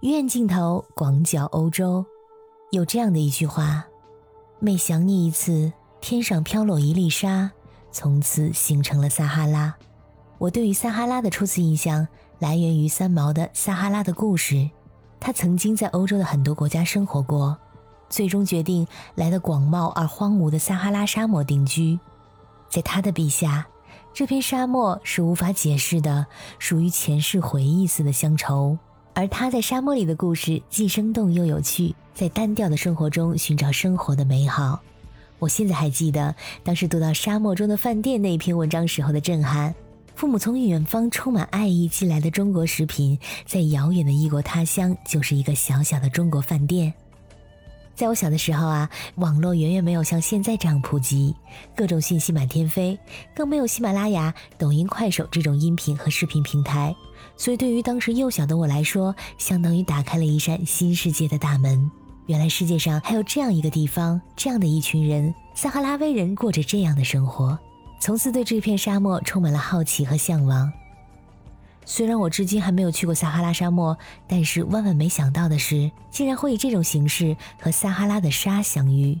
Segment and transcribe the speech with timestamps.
[0.00, 2.04] 院镜头广角欧洲，
[2.70, 3.86] 有这样的一句话：
[4.58, 5.72] 每想你一次，
[6.02, 7.50] 天上飘落一粒沙，
[7.90, 9.74] 从此形成了撒哈拉。
[10.36, 12.06] 我对于撒哈拉的初次印象
[12.38, 14.54] 来源于三毛的《撒哈拉的故事》，
[15.18, 17.56] 他曾经在欧洲的很多国家生活过，
[18.10, 21.98] 最终决定来到广袤而荒芜的撒哈拉沙漠定居。
[22.68, 23.66] 在他的笔下，
[24.12, 26.26] 这片沙漠是无法解释的，
[26.58, 28.76] 属于前世回忆似的乡愁。
[29.16, 34.78] 而他在沙漠里的故事既生动又有趣，在单调的生活中寻找生活的美好。
[35.38, 39.74] 我现在还记得当时读到《沙漠中的饭店》那篇文章时候的震撼。
[40.14, 46.92] 父母从远方充满爱意寄来的中国食品，在遥远的异国他乡就是一个小小的中国饭店。
[47.96, 51.34] 在我小的时候啊，网络远远没有像现在这样普及，
[51.74, 52.98] 各种信息满天飞，
[53.34, 56.94] 更没有喜马拉雅、抖音、快手这种音频和视频平台。
[57.38, 61.90] 所以，对于当时幼小的我来说，相当于打开了一扇新世界的大门。
[62.26, 67.58] 原来世界上还有这样一个地方，这样的一群人——撒哈拉威人，过着这样的生活。
[67.98, 70.70] 从此对这片沙漠充满了好奇和向往。
[71.88, 79.16] 虽然我至今还没有去过撒哈拉沙漠，但是万万没想到的是，竟然会以这种形式和撒哈拉的沙相遇。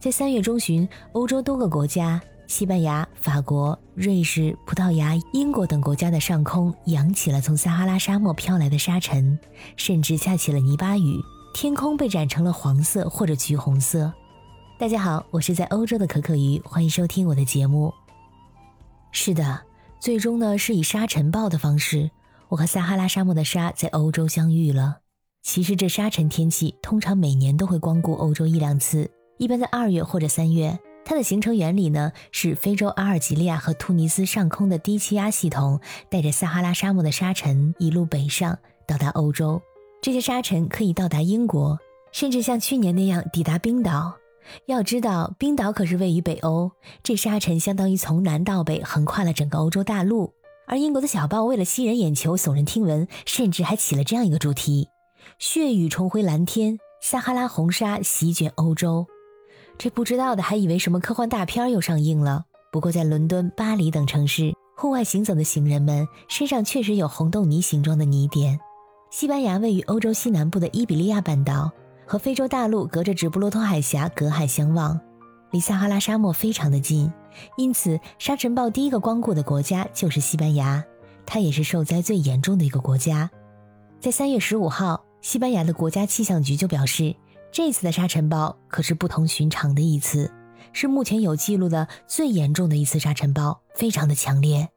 [0.00, 9.38] 在三月中旬，欧洲多个国家——西班牙、法国、瑞士、葡萄牙、英国等国家的上空扬起了从撒哈拉沙漠飘来的沙尘，
[9.76, 11.20] 甚至下起了泥巴雨，
[11.52, 14.10] 天空被染成了黄色或者橘红色。
[14.78, 17.92] 大家好，我是在欧洲的可可鱼，欢迎收听我的节目。
[19.12, 19.60] 是的。
[19.98, 22.10] 最终呢，是以沙尘暴的方式，
[22.48, 24.98] 我和撒哈拉沙漠的沙在欧洲相遇了。
[25.42, 30.78] 其实这沙尘天气通常每年都会光顾欧洲一两次，一般在二月或者三月。
[31.04, 35.80] 它的形成原理呢，是非洲阿尔及利亚和突尼斯上空的低气压系统
[36.10, 38.58] 带着撒哈拉沙漠的沙尘一路北上，
[38.88, 39.62] 到达欧洲。
[40.02, 41.78] 这些沙尘可以到达英国，
[42.10, 44.16] 甚至像去年那样抵达冰岛。
[44.66, 46.70] 要知道，冰岛可是位于北欧，
[47.02, 50.32] 这沙尘相当于从南到北横跨了整个欧洲大陆。
[50.68, 54.88] 而英国的小报为了吸人眼球、耸人听闻，甚至还起了这样一个主题
[55.38, 59.06] ：“血雨重回蓝天，撒哈拉红沙席卷欧洲。”
[59.78, 62.44] 这不知道的还以为什么科幻大片又上映了。
[62.72, 68.58] 不过，在伦敦、巴黎等城市，户外行走的行人们身上确实有红豆泥形状的泥点。
[69.10, 71.70] 西班牙位于欧洲西南部的伊比利亚半岛。
[72.06, 74.98] 和非洲大陆隔着直布罗陀海峡隔海相望，
[75.50, 77.12] 离撒哈拉沙漠非常的近，
[77.56, 80.82] 因此沙尘暴第一个光顾的国家就是西班牙，
[81.26, 83.28] 它也是受灾最严重的一个国家。
[83.98, 87.16] 在三月十五号，西班牙的国家气象局就表示，
[87.50, 90.30] 这次的沙尘暴可是不同寻常的一次，
[90.72, 94.68] 是目前有记录的最严重的一次沙尘暴，非常的强烈，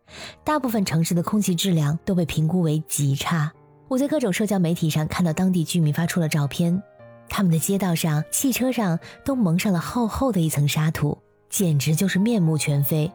[0.44, 3.52] 大部分城市的空气质量都被评估为极差。
[3.88, 6.82] 我在各种社交媒体上看到当地居民发出了照片。
[7.30, 11.18] 他们的街道上、汽车上都蒙上了厚厚的一层沙土，
[11.50, 13.12] 简直就是面目全非。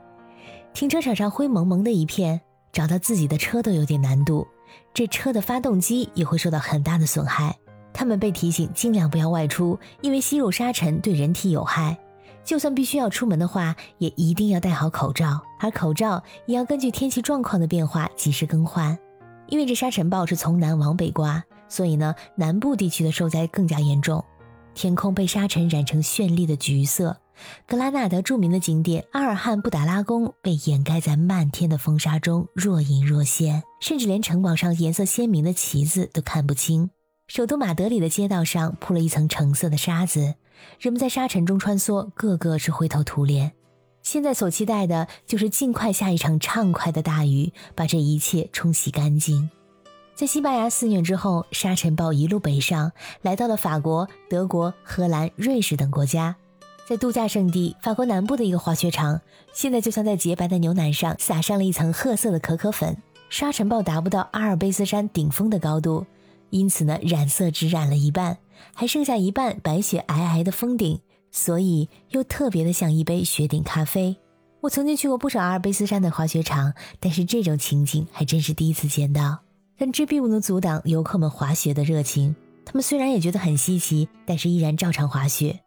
[0.73, 2.41] 停车场上灰蒙蒙的一片，
[2.73, 4.47] 找到自己的车都有点难度。
[4.93, 7.57] 这车的发动机也会受到很大的损害。
[7.93, 11.97] 他们被提醒尽量不要外出，因为吸入沙尘对人体有害。
[12.45, 18.99] 就算必须要出门的话，也一定要戴好口罩，而口罩也要根据天气状况的变化及时更换，
[19.47, 21.43] 因为这沙尘暴是从南往北刮。
[21.69, 24.25] 所以呢，南部地区的受灾更加严重，
[24.75, 27.17] 天空被沙尘染成绚丽的橘色。
[27.67, 36.91] 格拉纳德著名的景点阿尔汉布达拉宫被掩盖在漫天的风沙中，若隐若现，甚至连城堡上颜色鲜明的旗子都看不清。
[37.27, 40.35] 首都马德里的街道上铺了一层橙色的沙子，
[40.79, 43.53] 人们在沙尘中穿梭，个个是灰头土脸。
[44.03, 49.51] 现在所期待的就是尽快下一场畅快的大雨，把这一切冲洗干净。
[50.15, 52.93] 在西班牙肆虐之后，沙尘暴一路北上，
[53.23, 56.37] 来到了法国、德国、荷兰、瑞士等国家。
[56.87, 59.21] 在度假胜地法国南部的一个滑雪场，
[59.53, 62.97] 现在就像在洁白的牛奶上撒上了一层褐色的可可粉。
[63.29, 66.07] 沙尘暴达不到阿尔卑斯山顶峰的高度，
[66.51, 68.39] 因此呢，染色只染了一半，
[68.73, 71.01] 还剩下一半白雪皑皑的峰顶，
[71.33, 74.17] 所以又特别的像一杯雪顶咖啡。
[74.61, 79.44] 我曾经去过不少阿尔卑斯山的滑雪场，但是这种情景还真是第一次见到。
[79.77, 82.35] 但这并不能阻挡游客们滑雪的热情。
[82.65, 85.61] 他们虽然也觉得很稀奇，但是依然照常滑雪。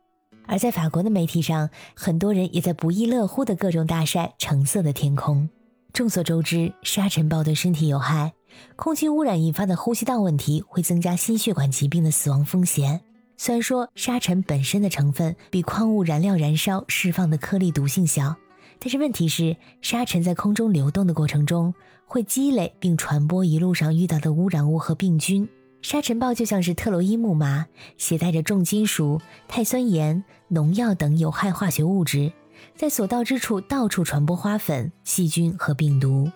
[0.45, 5.50] 而在法国的媒体上，很多人也在不亦乐乎的各种大晒橙色的天空。
[5.94, 8.33] 众所周知，沙尘暴对身体有害，
[8.75, 13.01] 空气污染引发的呼吸道问题会增加心血管疾病的死亡风险。
[13.36, 18.36] 虽然说沙尘本身的成分比矿物燃料燃烧释放的颗粒毒性小。
[18.79, 21.74] 但是问题是，沙尘在空中流动的过程中
[22.06, 25.47] 会积累并传播一路上遇到的污染物和病菌，
[25.81, 27.65] 沙尘暴就像是特洛伊木马，
[27.97, 32.31] 携带着重金属、碳酸盐、农药等有害化学物质，
[32.75, 36.31] 在所到之处到处传播花粉、细菌和病毒。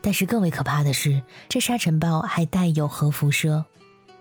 [0.00, 3.64] 但是更为可怕的是，这沙尘暴还带有核辐射。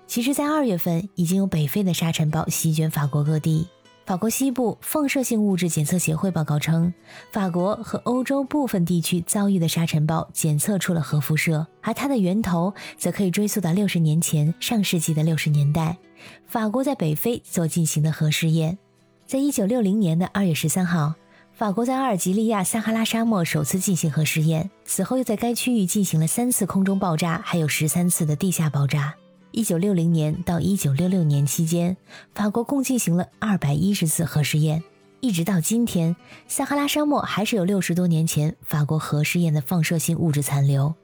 [0.05, 3.67] 其实，在二月份，已经有北非的沙尘暴席卷法国各地。
[4.05, 6.93] 法国西部放射性物质检测协会报告称，
[7.31, 15.97] 法国和欧洲部分地区遭遇的沙尘暴检测出了核辐射，而它的源头则可以追溯到六十年前，上世纪的六十年代，
[16.45, 18.77] 法国在北非所进行的核试验。
[19.25, 21.13] 在一九六零年的二月十三号，
[21.53, 29.15] 法国在阿尔及利亚撒哈拉沙漠首次进行核试验，此后又在该区域进行了三次空中爆炸，还有十三次的地下爆炸。
[29.53, 31.95] 一九六零年到一九六六年期间，
[32.33, 34.83] 法国共进行了二百一十次核试验。
[35.19, 36.15] 一直到今天，
[36.47, 40.95] 撒哈拉沙漠还是有六十多年前法国核试验的放射性物质残留。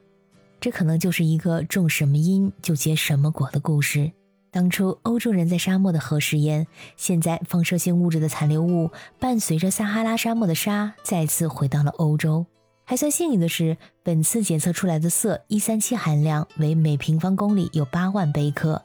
[0.60, 4.10] 这可能就是一个种什么因就结什么果的故事。
[4.50, 6.66] 当初欧洲人在沙漠的核试验，
[6.96, 12.44] 现在放射性物质的残留物伴随着撒哈拉沙漠的沙再次回到了欧洲。
[12.90, 18.82] 还算幸运的是，本次检测出来的铯一三七含量为每平方公里有八万贝克，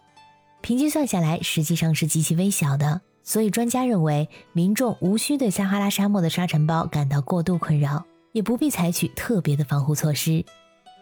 [0.61, 3.01] 平均算下来实际上是极其微小的。
[3.23, 10.45] 所以专家认为，民众无需对撒哈拉沙漠的沙尘暴感到过度困扰，也不必采取特别的防护措施。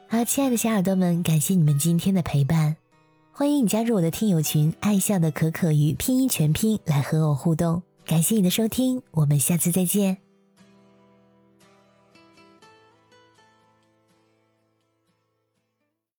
[0.07, 2.77] 好，亲爱的小耳朵们，感谢你们今天的陪伴，
[3.33, 7.83] 欢迎你加入我的听友群“爱笑的可可鱼”拼音全拼来和我互动。
[8.05, 10.22] 感谢你的收听，我们下次再见。